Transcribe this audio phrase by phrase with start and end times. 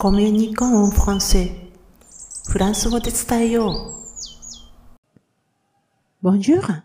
[0.00, 1.50] コミュニコンフランセ
[2.48, 3.94] フランス語で伝えよう。
[6.22, 6.84] ボンジュール。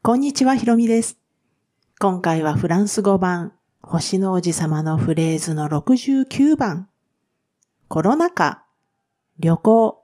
[0.00, 1.18] こんにちは、ひろみです。
[1.98, 6.88] 今回はフランス語版、星の王子様のフレーズの69番。
[7.88, 8.64] コロナ禍、
[9.38, 10.02] 旅行、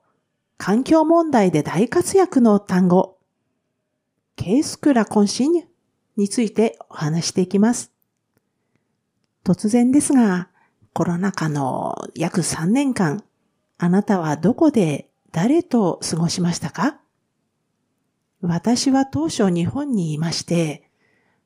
[0.59, 3.16] 環境問題で大活躍の単語。
[4.37, 5.62] ケースクラコンシニュ
[6.19, 7.93] についてお話していきます。
[9.43, 10.52] 突然ですが、
[10.95, 13.24] コロナ禍の約3年間、
[13.79, 17.01] あなたはどこで誰と過ごしましたか？
[18.42, 20.91] 私は当初日本にいまして、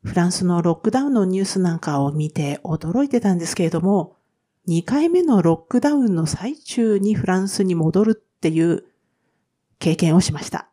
[0.03, 4.17] フランスのロックダウンのニュースなんかを見て驚いてたんですけれども、
[4.67, 8.85] 2回目のロックダウンの最中にフランスに戻るっていう
[9.79, 10.69] 経験をしました。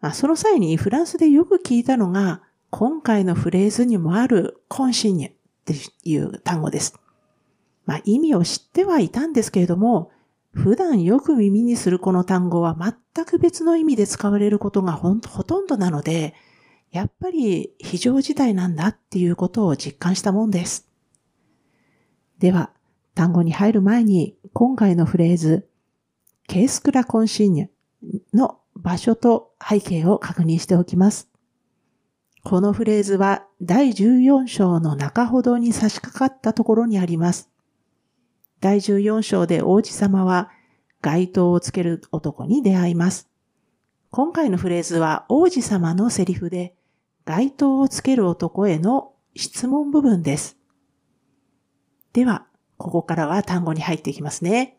[0.00, 5.34] まあ、その際にフランスでよく聞いたのが、今回のフレーズにもあるコンシニュっ
[5.64, 6.94] ていう単語です。
[7.86, 10.10] まあ、意味を知ってはいたんですけれども、
[10.52, 12.76] 普段よく耳にするこの単語は
[13.14, 16.34] 全く別の意味で使われることがほとんどなので、
[16.90, 20.88] やっぱり非常事態なんだっていうことを実感したもんです。
[22.38, 22.70] では、
[23.14, 25.68] 単語に入る前に今回のフレーズ、
[26.48, 31.28] ケースクラコンシーニュの場所と背景を確認しておきます。
[32.44, 37.50] このフレーズは第14章の中ほどに差し掛かったところにあります。
[38.66, 40.50] 第14章で王子様は
[41.00, 43.30] 街灯をつける男に出会います。
[44.10, 46.74] 今回のフレーズは王子様のセリフで
[47.24, 50.56] 街灯をつける男への質問部分です。
[52.12, 54.78] では、ここからは単語に入っていきますね。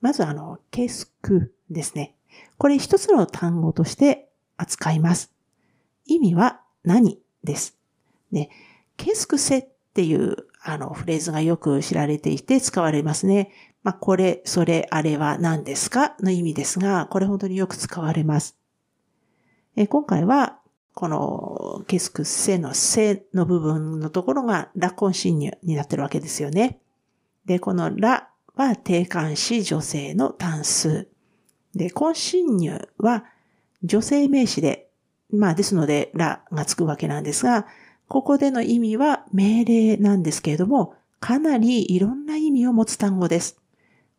[0.00, 2.14] まずあの、ケスクですね。
[2.56, 5.32] これ一つの単語として扱います。
[6.06, 7.76] 意味は何です。
[8.30, 8.48] ね、
[8.96, 13.50] ケスクセっていうあのフレーズがよく知られていて使われますね。
[13.82, 16.14] まあ、これ、それ、あれは何ですか？
[16.20, 18.56] の意味ですが、これ本当によく使われます。
[19.74, 20.60] え今回は、
[20.94, 26.78] このケスクセのセの部分のところがラコンシニュになってるわけですよね。
[27.44, 31.08] で、このラは定冠詞女性の単数。
[31.74, 33.24] で、コンシニュは
[33.82, 34.90] 女性名詞で
[35.32, 37.66] まあですので、らがつくわけなんですが、
[38.12, 43.58] ここでの意味は命令なんですけれども、かなりいろんな意味を持つ単語です。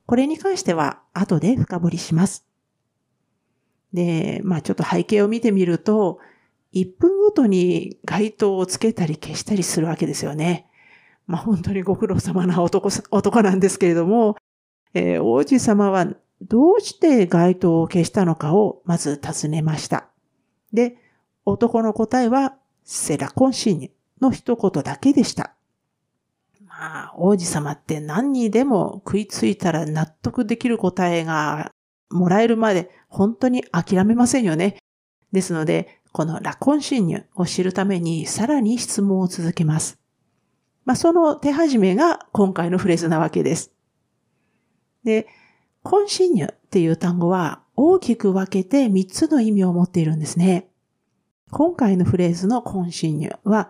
[0.07, 2.43] これに関しては後で深掘りします。
[3.93, 6.17] で、まあちょっと背景を見てみると、
[6.73, 10.65] 1分ごとに街灯をつけたり消したりするわけですよね。
[11.27, 14.37] まあ本当にご苦労様な男男なんですけれども、
[14.95, 16.07] えー、王子様は
[16.41, 20.07] どうして街灯を消したのかをまず尋ねました。
[20.71, 20.97] で、
[21.45, 25.55] 男の答えは、セラコンシーニの一言だけでした。
[26.65, 31.71] まあ、王子様って何にでも食いついたら納得できる答えが
[32.09, 34.77] もらえるまで本当に諦めませんよね。
[35.31, 39.99] ですので、このラコンシーニュを知るためにさらに質問を続けます。
[40.85, 43.71] まあ、その手始めが今回のフレーズなわけです。
[45.03, 45.27] で、
[45.81, 50.69] コンシーニュっていう単語は大きく分けて3つの意味を持っているんですね。
[51.53, 53.69] 今回のフレーズのコンシニュは、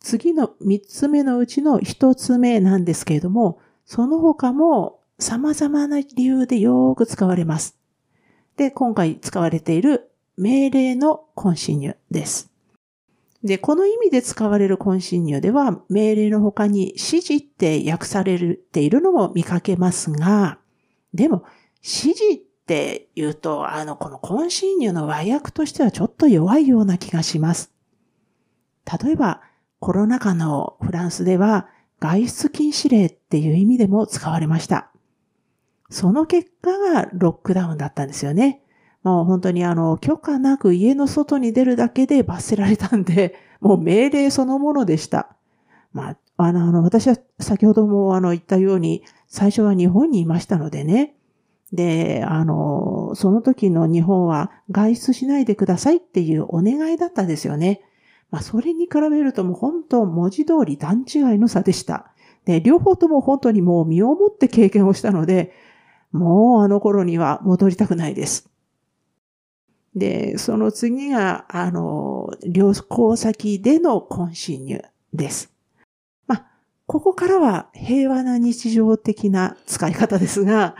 [0.00, 7.76] 次の3つ目のうちの1つ目なんですけれども、その他も様々な理由でよく使われます。
[8.56, 12.50] で、今回使われている命令のコンシニュです。
[13.44, 20.58] で、この意味で使われるコンシニュでは、命令の他に指示って訳されているのも見かけますが、
[21.12, 21.44] でも、
[21.82, 27.72] 指示っって言うと、あの、このコンシーニュの和訳としてはちょっと弱いような気がします。
[29.02, 29.40] 例えば、
[29.80, 31.68] コロナ禍のフランスでは
[31.98, 34.90] 外出禁止令っていう意味でも使われました。
[35.88, 38.60] その結果がロックダウンだったんですよね。
[39.02, 45.34] もう本当にあの、許可なく家の外に出るだけで罰せられたんで、 もう命令そのものでした。
[45.94, 51.14] まあ、あの私は先ほどもあの言ったように、最初は日本にいましたのでね、
[51.72, 57.82] で、あの、その時の日本は外出しないでくださいっていうお願いだったですよね。
[58.30, 62.12] まあ、それに比べるともう本当文字通り段違いの差でした。
[62.44, 65.52] で、両方とも本当にもう身をもって経験をしたので、
[66.12, 68.48] もうあの頃には戻りたくないです。
[69.94, 74.82] で、その次が、あの、旅行先でのコンシニュ
[75.12, 75.52] です。
[76.26, 76.46] まあ、
[76.86, 80.76] ここからは平和な日常的な使い方ですが、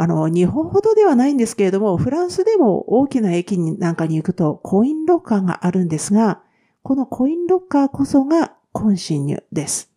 [0.00, 6.40] あの、日本ほどではないんですけれども、フランスでも大きな駅になんかに行くとコインロッカーがあるんですが、
[6.82, 9.92] このコインロッカーこそがコンシニュです。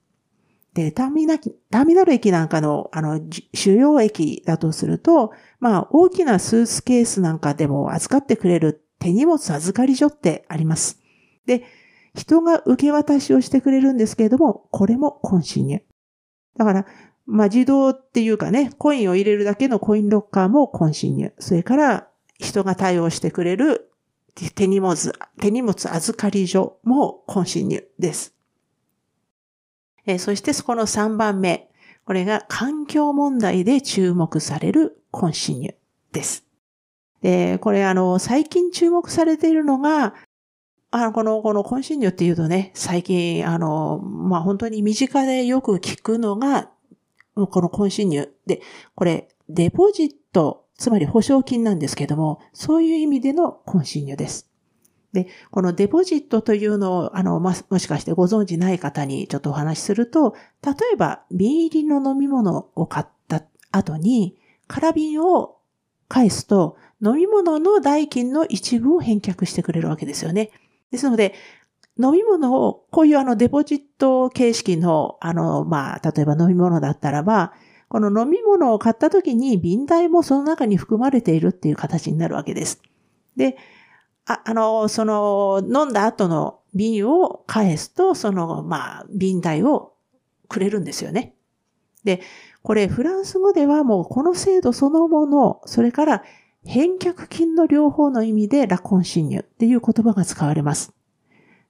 [0.73, 3.21] で、ターミナターミナル駅なんかの、あの、
[3.53, 11.01] 主要駅だとすると、まあ、大きなスーツケースなんかでも預かってくれる手荷物預かり所ってあります。
[11.45, 11.63] で、
[12.13, 15.81] 人が受け渡しをしてくれるんですけれども、これもコンシニュ。
[16.57, 16.85] だから、
[17.25, 21.31] まあ、自動っていうかね、コインを入れるだけのコインロッカーもコンシニュ。
[21.39, 22.07] それから、
[22.39, 23.91] 人が対応してくれる
[24.55, 28.33] 手荷物、手荷物預かり所もコンシニュです。
[30.05, 31.69] えー、そしてそこの3番目。
[32.05, 35.73] これが環境問題で注目されるコンシニュ
[36.11, 36.43] です。
[37.21, 40.13] で、これあの、最近注目されているのが、
[40.91, 46.69] あの、この、このコンシニュっていうとね、最近、あの、まあ、本当に身近でよく聞くのが、
[47.35, 48.61] このコンシニュで、
[48.95, 54.49] これ、デポジット、つまり保証金なんですけども、そういう意味でのコンシニュです。
[55.13, 60.35] で、このデポジットというのを、あの、まもしかしてご存知ない方にちょっとお話しすると、
[60.65, 64.37] 例えば、瓶入りの飲み物を買った後に、
[64.67, 65.57] 空瓶を
[66.07, 70.49] 返すと、飲み物の代金の一部を返却してくれるわけですよね。
[70.89, 71.33] ですので、
[71.99, 77.53] 飲み物を、こういうあのデポジット形式の、あの、まあ、例えば飲み物だったらば、
[77.87, 82.81] この飲み物を買った時に瓶代もその中に含まれているっていう形になるわけです。
[83.35, 83.55] で、
[84.25, 89.93] ああの、その、飲んだ後の瓶を返すと、その、まあ、瓶代を
[90.47, 91.35] くれるんですよね。
[92.03, 92.21] で、
[92.63, 96.23] これ、フランス語ではもうこの制度そのもの、それから
[96.65, 100.93] 返却金の両方の意味でラコン侵入っていう言葉が使われます。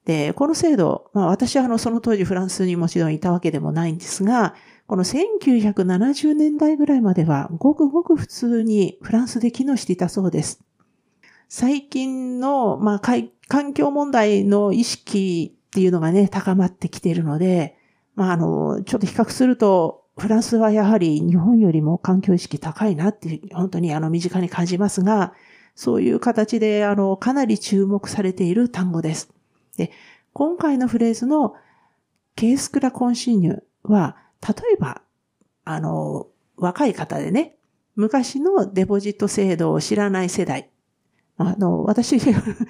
[0.04, 4.54] で、この制度、まあ私はあのその当時フランスにもちろんいたわけでもないんですが、
[4.86, 10.60] この1970年代ぐらいまではごくごく普通にフランスで機能していたそうです。
[11.48, 13.00] 最近の、まあ、
[13.48, 17.76] 環境問題の意識っていうのがね、高まってきているので、
[18.14, 25.32] まあ、あの、ちょっと比較すると、フランスはやはり日本よりも環境意識高いなって、本当にあの身近に感じますが、
[25.74, 29.32] そういう形で、あの、かなり注目されている単語です。
[29.76, 29.90] で、
[30.32, 31.54] 今回のフレーズの
[32.36, 34.16] ケースクラコンシーニュは、
[34.46, 35.02] 例えば、
[35.64, 37.56] あの、若い方でね、
[37.96, 40.70] 昔のデポジット制度を知らない世代、
[41.36, 42.16] あの、私、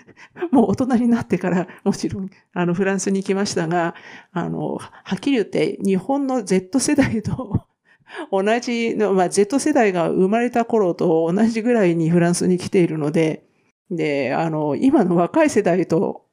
[0.50, 3.94] もう大人になってから、もちろん、あの、フランスに来ましたが、
[4.32, 7.66] あの、はっきり言って、日本の Z 世代と
[8.32, 13.44] 同じの、まあ、Z 世代が生まれた頃と同じぐらいにフランスに来ているので、
[13.90, 16.23] で、あの、今の若い世代と、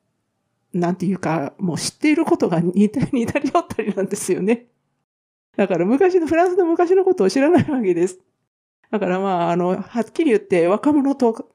[0.73, 4.67] なんていうか、もう知っていることが似たり似たり寄ったりなんですよね。
[5.57, 8.19] だから昔の、フランスの昔のことを知らないわけです。
[8.89, 11.51] だからまあ、あの、はっきり言って若者と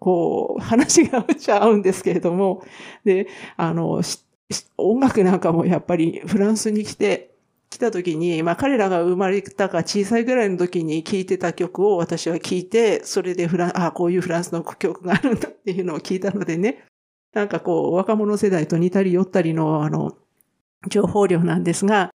[0.00, 2.64] こう、話がうちゃ合うんですけれども、
[3.04, 4.02] で、あの、
[4.76, 7.30] 音楽なんかもやっぱりフランスに来て、
[7.68, 16.84] 来た時に、まあ彼らが生まれたか小さいぐらいの時に聴いてた曲を私は聴いて、それでフラン、ああこういうフランスの曲があるんだっていうのを聞いたのでね、
[17.32, 20.16] なんかこう、若者世代と似たり寄ったりの、あの、
[20.88, 22.10] 情報量なんですが、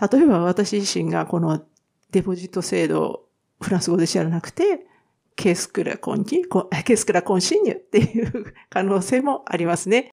[0.00, 1.62] 例えば私自身がこの
[2.10, 3.24] デポジット制度
[3.60, 4.86] フランス語で知らなくて、
[5.36, 6.24] ケースクラコンニ、
[6.84, 10.10] ケースクラコンシニュっていう可能性もありますね。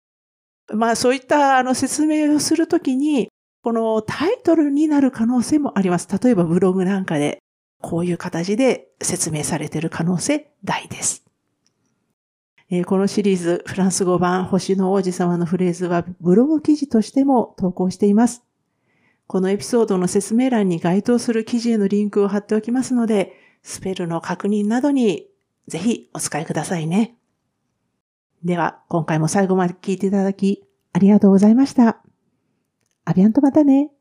[0.73, 3.29] まあそういったあの説明をするときに、
[3.63, 6.07] このタイトルになる可能性もあります。
[6.21, 7.39] 例えばブログなんかで
[7.81, 11.26] こういう形で説明されている可能性大です。
[12.69, 18.43] えー、このシリーズ、フランス語版星の王子様のフレーズはブログ記事としても投稿しています。
[19.25, 23.33] このエピソードの説明欄に該当する記事へのリンクを貼っておきますので、
[23.63, 25.27] スペルの確認などに
[25.67, 27.15] ぜひお使いくださいね。
[28.43, 32.01] では、今回も最後まで聞いていただきありがとうございました。
[33.05, 33.91] アビアンとまたね。